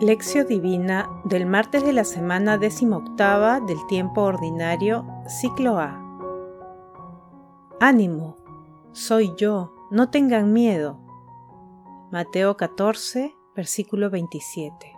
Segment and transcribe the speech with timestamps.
[0.00, 2.58] Lección Divina del martes de la semana
[2.92, 6.00] octava del tiempo ordinario, ciclo A.
[7.78, 8.36] Ánimo,
[8.90, 10.98] soy yo, no tengan miedo.
[12.10, 14.92] Mateo 14, versículo 27.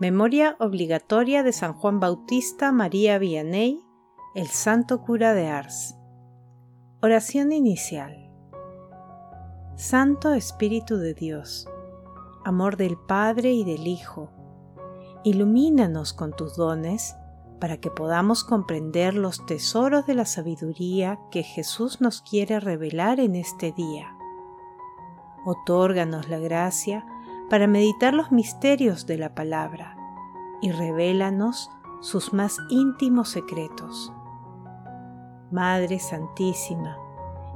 [0.00, 3.84] Memoria obligatoria de San Juan Bautista María Vianney,
[4.34, 5.96] el santo cura de Ars.
[7.02, 8.32] Oración inicial.
[9.76, 11.68] Santo Espíritu de Dios
[12.46, 14.30] amor del Padre y del Hijo.
[15.24, 17.16] Ilumínanos con tus dones
[17.60, 23.34] para que podamos comprender los tesoros de la sabiduría que Jesús nos quiere revelar en
[23.34, 24.16] este día.
[25.44, 27.04] Otórganos la gracia
[27.50, 29.96] para meditar los misterios de la palabra
[30.62, 31.68] y revélanos
[32.00, 34.12] sus más íntimos secretos.
[35.50, 36.96] Madre Santísima,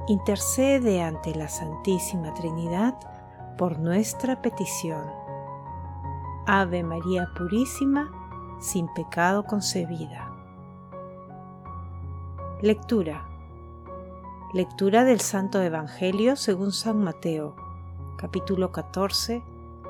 [0.09, 2.95] intercede ante la Santísima Trinidad
[3.57, 5.03] por nuestra petición.
[6.45, 8.11] Ave María Purísima,
[8.59, 10.31] sin pecado concebida.
[12.61, 13.27] Lectura.
[14.53, 17.55] Lectura del Santo Evangelio según San Mateo,
[18.17, 19.43] capítulo 14,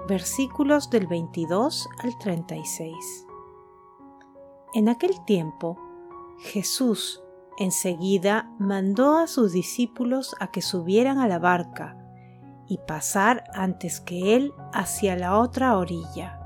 [0.08, 3.28] versículos del 22 al 36.
[4.74, 5.78] En aquel tiempo,
[6.40, 7.22] Jesús
[7.58, 12.01] enseguida mandó a sus discípulos a que subieran a la barca
[12.72, 16.40] y pasar antes que él hacia la otra orilla,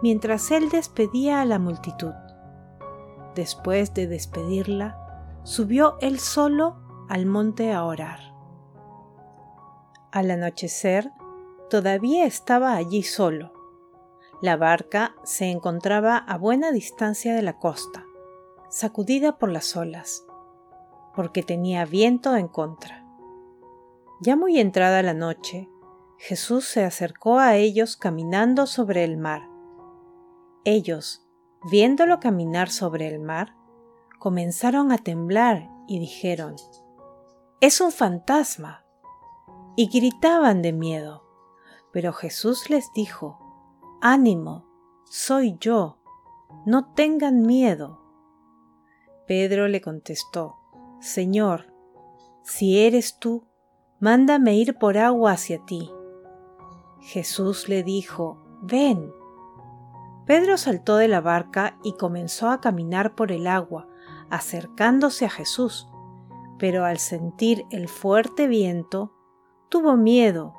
[0.00, 2.14] mientras él despedía a la multitud.
[3.34, 4.96] Después de despedirla,
[5.42, 6.78] subió él solo
[7.10, 8.18] al monte a orar.
[10.10, 11.12] Al anochecer,
[11.68, 13.52] todavía estaba allí solo.
[14.40, 18.06] La barca se encontraba a buena distancia de la costa,
[18.70, 20.24] sacudida por las olas,
[21.14, 23.01] porque tenía viento en contra.
[24.24, 25.68] Ya muy entrada la noche,
[26.16, 29.42] Jesús se acercó a ellos caminando sobre el mar.
[30.64, 31.26] Ellos,
[31.68, 33.56] viéndolo caminar sobre el mar,
[34.20, 36.54] comenzaron a temblar y dijeron,
[37.60, 38.84] Es un fantasma.
[39.74, 41.24] Y gritaban de miedo.
[41.92, 43.40] Pero Jesús les dijo,
[44.00, 44.68] Ánimo,
[45.10, 45.98] soy yo,
[46.64, 48.00] no tengan miedo.
[49.26, 50.58] Pedro le contestó,
[51.00, 51.74] Señor,
[52.44, 53.48] si eres tú,
[54.02, 55.88] mándame ir por agua hacia ti.
[56.98, 59.12] Jesús le dijo, ven.
[60.26, 63.86] Pedro saltó de la barca y comenzó a caminar por el agua,
[64.28, 65.88] acercándose a Jesús,
[66.58, 69.12] pero al sentir el fuerte viento,
[69.68, 70.52] tuvo miedo.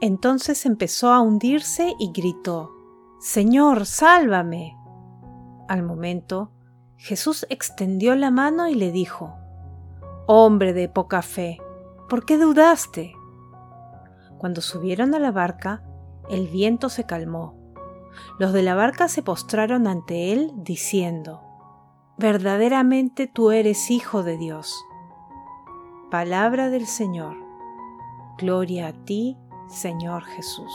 [0.00, 2.72] Entonces empezó a hundirse y gritó,
[3.20, 4.74] Señor, sálvame.
[5.68, 6.50] Al momento,
[6.96, 9.34] Jesús extendió la mano y le dijo,
[10.26, 11.58] Hombre de poca fe,
[12.08, 13.16] ¿Por qué dudaste?
[14.38, 15.82] Cuando subieron a la barca,
[16.28, 17.56] el viento se calmó.
[18.38, 21.42] Los de la barca se postraron ante él, diciendo,
[22.16, 24.84] Verdaderamente tú eres Hijo de Dios.
[26.08, 27.36] Palabra del Señor.
[28.38, 29.36] Gloria a ti,
[29.66, 30.72] Señor Jesús.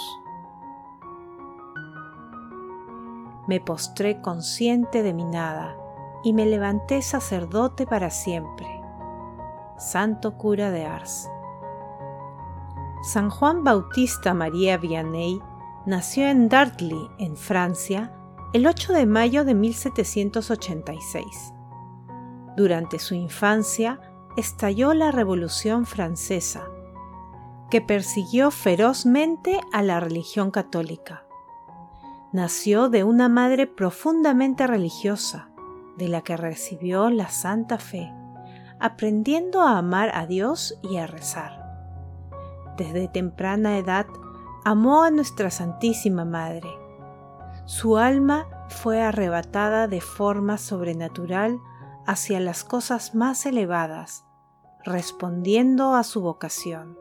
[3.48, 5.78] Me postré consciente de mi nada
[6.26, 8.81] y me levanté sacerdote para siempre
[9.82, 11.30] santo cura de Ars.
[13.04, 15.42] San Juan Bautista María Vianney
[15.88, 18.14] nació en Dartly, en Francia,
[18.54, 21.26] el 8 de mayo de 1786.
[22.56, 24.00] Durante su infancia
[24.38, 26.68] estalló la Revolución Francesa,
[27.72, 31.26] que persiguió ferozmente a la religión católica.
[32.32, 35.50] Nació de una madre profundamente religiosa,
[35.98, 38.14] de la que recibió la Santa Fe
[38.82, 41.62] aprendiendo a amar a Dios y a rezar.
[42.78, 44.08] Desde temprana edad
[44.66, 46.70] amó a nuestra Santísima Madre.
[47.66, 51.60] Su alma fue arrebatada de forma sobrenatural
[52.08, 54.26] hacia las cosas más elevadas,
[54.84, 56.98] respondiendo a su vocación.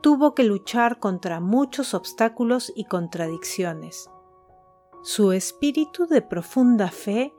[0.00, 4.10] Tuvo que luchar contra muchos obstáculos y contradicciones.
[5.02, 7.34] Su espíritu de profunda fe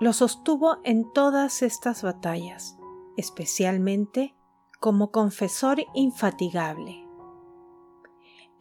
[0.00, 2.76] lo sostuvo en todas estas batallas,
[3.18, 4.34] especialmente
[4.80, 7.06] como confesor infatigable.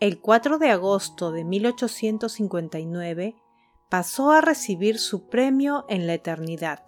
[0.02, 3.38] El 4 de agosto de 1859
[3.88, 6.84] pasó a recibir su premio en la eternidad.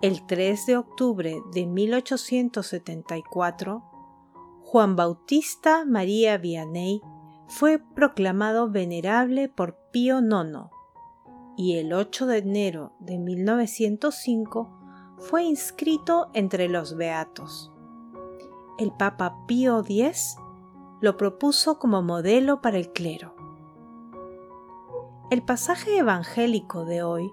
[0.00, 3.84] El 3 de octubre de 1874,
[4.62, 7.02] Juan Bautista María Vianney
[7.46, 10.71] fue proclamado venerable por Pío IX
[11.62, 14.68] y el 8 de enero de 1905
[15.18, 17.70] fue inscrito entre los beatos.
[18.78, 20.34] El Papa Pío X
[21.00, 23.36] lo propuso como modelo para el clero.
[25.30, 27.30] El pasaje evangélico de hoy,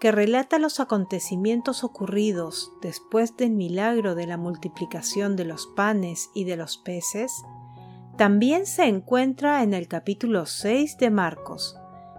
[0.00, 6.44] que relata los acontecimientos ocurridos después del milagro de la multiplicación de los panes y
[6.44, 7.44] de los peces,
[8.16, 11.76] también se encuentra en el capítulo 6 de Marcos,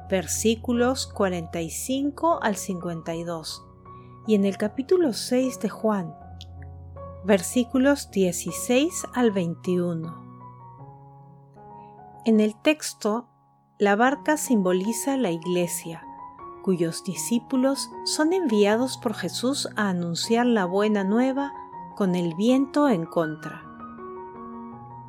[0.10, 3.66] versículos 45 al 52,
[4.26, 6.16] y en el capítulo 6 de Juan,
[7.26, 10.28] versículos 16 al 21.
[12.26, 13.28] En el texto,
[13.80, 16.04] la barca simboliza la iglesia,
[16.64, 21.52] cuyos discípulos son enviados por Jesús a anunciar la buena nueva
[21.96, 23.64] con el viento en contra.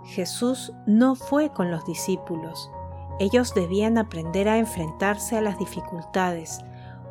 [0.05, 2.71] Jesús no fue con los discípulos.
[3.21, 6.61] Ellos debían aprender a enfrentarse a las dificultades,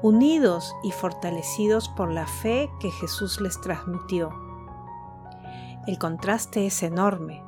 [0.02, 4.30] unidos y fortalecidos por la fe que Jesús les transmitió.
[5.86, 7.44] El contraste es enorme.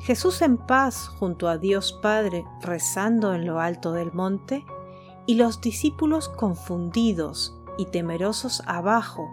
[0.00, 4.64] Jesús en paz junto a Dios Padre rezando en lo alto del monte
[5.26, 9.28] y los discípulos confundidos y temerosos abajo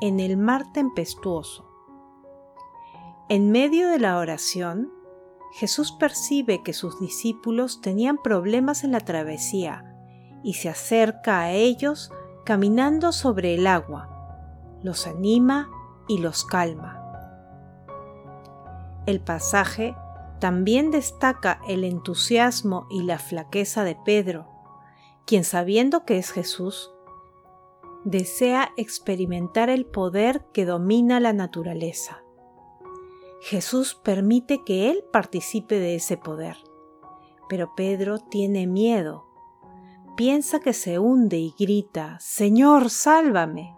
[0.00, 1.64] en el mar tempestuoso.
[3.28, 4.92] En medio de la oración,
[5.56, 9.96] Jesús percibe que sus discípulos tenían problemas en la travesía
[10.42, 12.12] y se acerca a ellos
[12.44, 15.70] caminando sobre el agua, los anima
[16.08, 17.02] y los calma.
[19.06, 19.96] El pasaje
[20.40, 24.50] también destaca el entusiasmo y la flaqueza de Pedro,
[25.24, 26.92] quien sabiendo que es Jesús,
[28.04, 32.25] desea experimentar el poder que domina la naturaleza.
[33.40, 36.56] Jesús permite que Él participe de ese poder.
[37.48, 39.26] Pero Pedro tiene miedo.
[40.16, 43.76] Piensa que se hunde y grita, Señor, sálvame.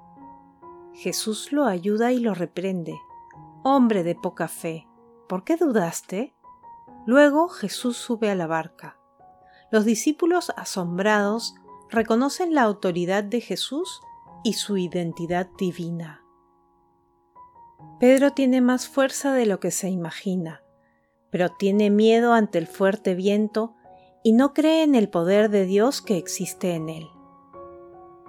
[0.95, 2.99] Jesús lo ayuda y lo reprende.
[3.63, 4.89] Hombre de poca fe,
[5.29, 6.35] ¿por qué dudaste?
[7.07, 8.99] Luego Jesús sube a la barca.
[9.71, 11.55] Los discípulos asombrados
[11.91, 14.01] reconocen la autoridad de Jesús
[14.45, 16.25] y su identidad divina.
[17.99, 20.63] Pedro tiene más fuerza de lo que se imagina,
[21.31, 23.75] pero tiene miedo ante el fuerte viento
[24.23, 27.09] y no cree en el poder de Dios que existe en él.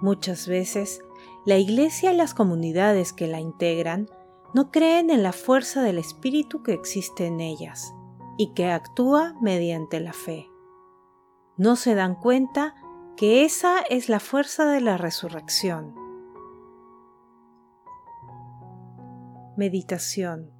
[0.00, 1.00] Muchas veces,
[1.46, 4.08] la Iglesia y las comunidades que la integran
[4.54, 7.92] no creen en la fuerza del Espíritu que existe en ellas
[8.38, 10.48] y que actúa mediante la fe.
[11.56, 12.74] No se dan cuenta
[13.16, 15.99] que esa es la fuerza de la resurrección
[19.60, 20.50] Meditación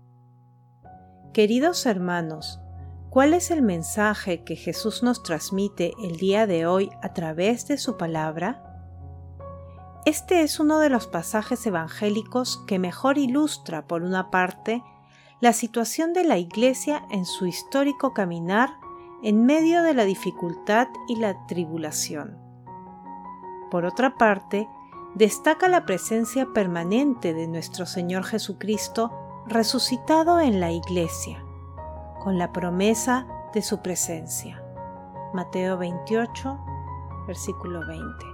[1.33, 2.61] Queridos hermanos,
[3.09, 7.79] ¿cuál es el mensaje que Jesús nos transmite el día de hoy a través de
[7.79, 8.63] su palabra?
[10.05, 14.83] Este es uno de los pasajes evangélicos que mejor ilustra, por una parte,
[15.41, 18.69] la situación de la Iglesia en su histórico caminar
[19.23, 22.37] en medio de la dificultad y la tribulación.
[23.71, 24.69] Por otra parte,
[25.15, 29.11] destaca la presencia permanente de nuestro Señor Jesucristo
[29.47, 31.45] resucitado en la Iglesia,
[32.23, 34.63] con la promesa de su presencia.
[35.35, 36.59] Mateo 28,
[37.27, 38.27] versículo 20.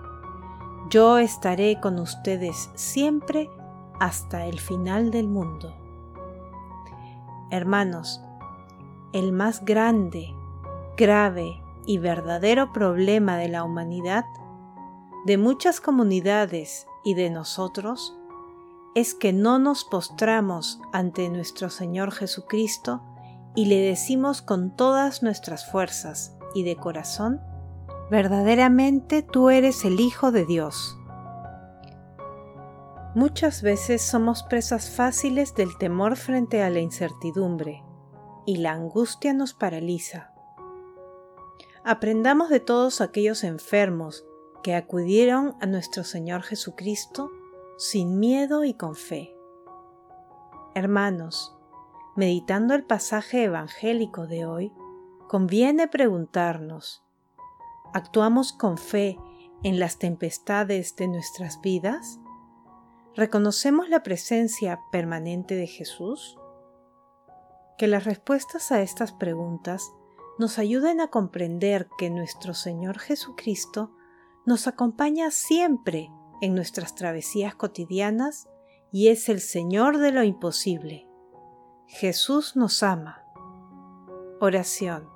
[0.91, 3.51] Yo estaré con ustedes siempre
[3.99, 5.75] hasta el final del mundo.
[7.51, 8.23] Hermanos,
[9.13, 10.35] el más grande,
[10.97, 14.27] grave y verdadero problema de la humanidad
[15.27, 18.17] de muchas comunidades y de nosotros
[18.95, 23.03] es que no nos postramos ante nuestro Señor Jesucristo
[23.57, 27.41] y le decimos con todas nuestras fuerzas y de corazón,
[28.09, 30.97] verdaderamente tú eres el Hijo de Dios.
[33.17, 37.83] Muchas veces somos presas fáciles del temor frente a la incertidumbre
[38.47, 40.31] y la angustia nos paraliza.
[41.85, 44.25] Aprendamos de todos aquellos enfermos
[44.67, 47.31] que acudieron a nuestro Señor Jesucristo
[47.79, 49.33] sin miedo y con fe.
[50.75, 51.57] Hermanos,
[52.17, 54.73] meditando el pasaje evangélico de hoy,
[55.29, 57.05] conviene preguntarnos,
[57.95, 59.17] ¿actuamos con fe
[59.63, 62.19] en las tempestades de nuestras vidas?
[63.15, 66.41] ¿Reconocemos la presencia permanente de Jesús?
[67.79, 69.93] Que las respuestas a estas preguntas
[70.41, 73.93] nos ayuden a comprender que nuestro Señor Jesucristo
[74.47, 76.11] nos acompaña siempre
[76.41, 78.49] en nuestras travesías cotidianas
[78.93, 81.09] y es el Señor de lo imposible.
[81.87, 83.25] Jesús nos ama.
[84.41, 85.09] Oración.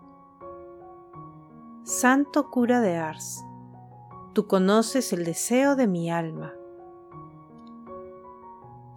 [1.84, 3.44] Santo cura de Ars,
[4.34, 6.54] tú conoces el deseo de mi alma.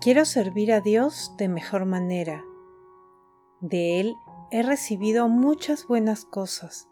[0.01, 2.43] Quiero servir a Dios de mejor manera.
[3.61, 4.15] De Él
[4.51, 6.89] he recibido muchas buenas cosas.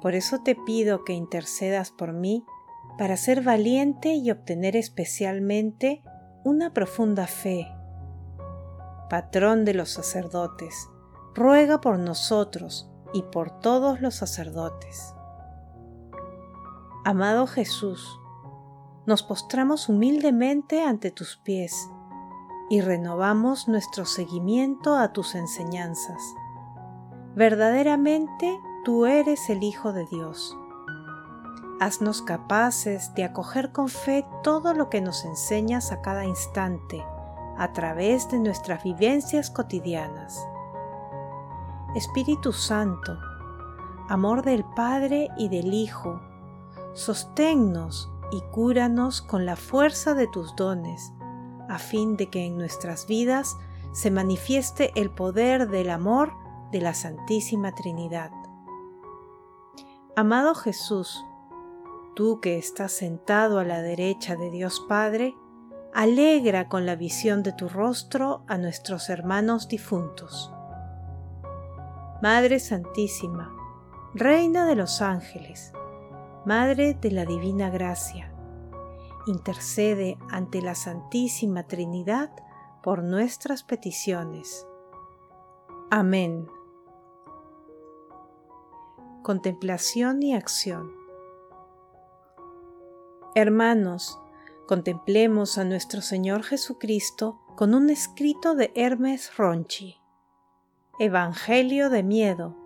[0.00, 2.44] Por eso te pido que intercedas por mí
[2.98, 6.02] para ser valiente y obtener especialmente
[6.44, 7.66] una profunda fe.
[9.10, 10.88] Patrón de los sacerdotes,
[11.34, 15.14] ruega por nosotros y por todos los sacerdotes.
[17.04, 18.18] Amado Jesús,
[19.06, 21.88] nos postramos humildemente ante tus pies
[22.68, 26.20] y renovamos nuestro seguimiento a tus enseñanzas.
[27.36, 30.56] Verdaderamente tú eres el Hijo de Dios.
[31.78, 37.04] Haznos capaces de acoger con fe todo lo que nos enseñas a cada instante
[37.58, 40.46] a través de nuestras vivencias cotidianas.
[41.94, 43.18] Espíritu Santo,
[44.08, 46.20] amor del Padre y del Hijo,
[46.94, 51.12] sosténnos y cúranos con la fuerza de tus dones,
[51.68, 53.56] a fin de que en nuestras vidas
[53.92, 56.32] se manifieste el poder del amor
[56.72, 58.30] de la Santísima Trinidad.
[60.16, 61.24] Amado Jesús,
[62.16, 65.34] tú que estás sentado a la derecha de Dios Padre,
[65.92, 70.50] alegra con la visión de tu rostro a nuestros hermanos difuntos.
[72.22, 73.54] Madre Santísima,
[74.14, 75.74] Reina de los ángeles,
[76.46, 78.32] Madre de la Divina Gracia,
[79.26, 82.30] intercede ante la Santísima Trinidad
[82.82, 84.66] por nuestras peticiones.
[85.90, 86.48] Amén.
[89.22, 90.95] Contemplación y acción.
[93.38, 94.18] Hermanos,
[94.66, 100.00] contemplemos a nuestro Señor Jesucristo con un escrito de Hermes Ronchi.
[100.98, 102.56] Evangelio de miedo,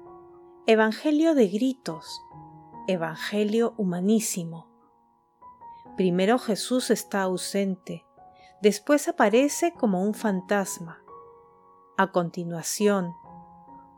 [0.69, 2.23] Evangelio de gritos,
[2.87, 4.69] Evangelio humanísimo.
[5.97, 8.07] Primero Jesús está ausente,
[8.63, 11.03] después aparece como un fantasma.
[11.97, 13.13] A continuación,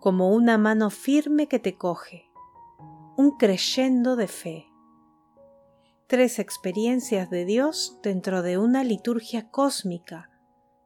[0.00, 2.32] como una mano firme que te coge,
[3.18, 4.71] un creyendo de fe.
[6.12, 10.30] Tres experiencias de Dios dentro de una liturgia cósmica,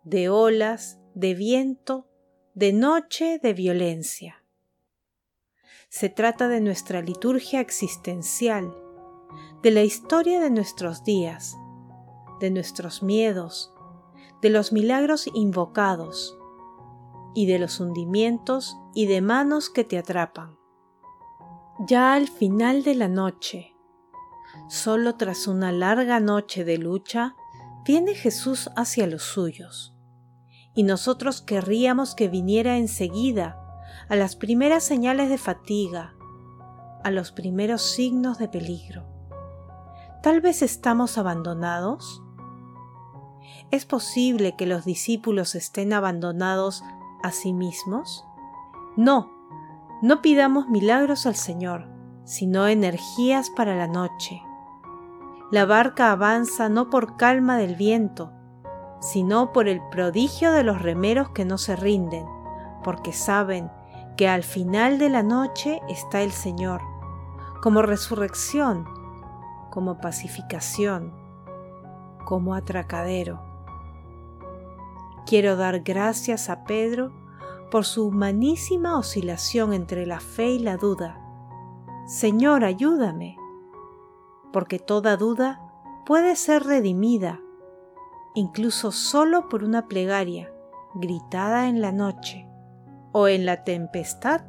[0.05, 2.07] de olas, de viento,
[2.55, 4.45] de noche, de violencia.
[5.89, 8.73] Se trata de nuestra liturgia existencial,
[9.65, 11.57] de la historia de nuestros días,
[12.39, 13.75] de nuestros miedos,
[14.43, 16.39] de los milagros invocados
[17.35, 20.57] y de los hundimientos y de manos que te atrapan.
[21.81, 23.76] Ya al final de la noche,
[24.69, 27.35] solo tras una larga noche de lucha,
[27.85, 29.95] viene Jesús hacia los suyos,
[30.75, 33.61] y nosotros querríamos que viniera enseguida
[34.09, 36.15] a las primeras señales de fatiga,
[37.05, 39.07] a los primeros signos de peligro.
[40.23, 42.23] Tal vez estamos abandonados.
[43.71, 46.83] ¿Es posible que los discípulos estén abandonados
[47.23, 48.25] a sí mismos?
[48.97, 49.31] No,
[50.03, 51.89] no pidamos milagros al Señor,
[52.25, 54.43] sino energías para la noche.
[55.53, 58.33] La barca avanza no por calma del viento,
[59.01, 62.27] sino por el prodigio de los remeros que no se rinden,
[62.83, 63.71] porque saben
[64.17, 66.81] que al final de la noche está el Señor,
[67.63, 68.89] como resurrección,
[69.71, 71.15] como pacificación,
[72.25, 73.41] como atracadero.
[75.27, 77.13] Quiero dar gracias a Pedro
[77.71, 81.21] por su humanísima oscilación entre la fe y la duda.
[82.07, 83.37] Señor, ayúdame,
[84.57, 85.61] porque toda duda
[86.07, 87.43] puede ser redimida,
[88.35, 90.51] incluso solo por una plegaria
[90.95, 92.49] gritada en la noche
[93.13, 94.41] o en la tempestad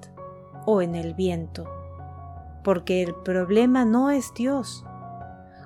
[0.66, 1.70] o en el viento,
[2.64, 4.86] porque el problema no es Dios,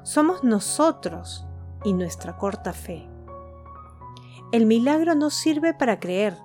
[0.02, 1.46] somos nosotros
[1.84, 3.08] y nuestra corta fe.
[4.52, 6.36] El milagro no sirve para creer,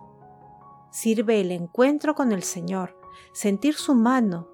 [0.91, 2.95] sirve el encuentro con el Señor,
[3.33, 4.49] sentir su mano,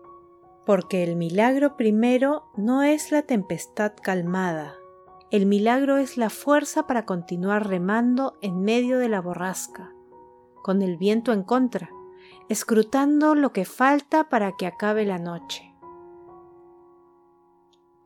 [0.64, 4.74] porque el milagro primero no es la tempestad calmada,
[5.30, 9.92] el milagro es la fuerza para continuar remando en medio de la borrasca
[10.62, 11.90] con el viento en contra,
[12.48, 15.74] escrutando lo que falta para que acabe la noche.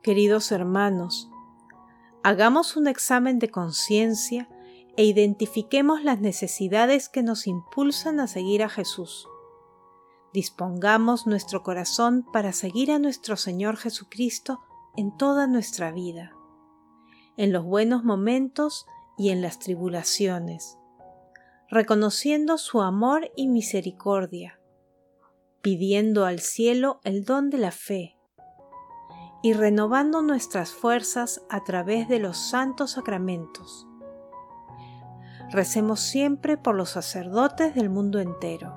[0.01, 1.29] Queridos hermanos,
[2.23, 4.49] hagamos un examen de conciencia
[4.95, 9.27] e identifiquemos las necesidades que nos impulsan a seguir a Jesús.
[10.33, 14.59] Dispongamos nuestro corazón para seguir a nuestro Señor Jesucristo
[14.95, 16.33] en toda nuestra vida,
[17.37, 18.85] en los buenos momentos
[19.17, 20.77] y en las tribulaciones,
[21.69, 24.59] reconociendo su amor y misericordia,
[25.61, 28.17] pidiendo al cielo el don de la fe
[29.41, 33.87] y renovando nuestras fuerzas a través de los santos sacramentos.
[35.51, 38.76] Recemos siempre por los sacerdotes del mundo entero.